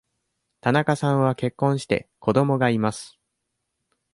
[0.61, 3.19] 田中さんは結婚して、子供がいます。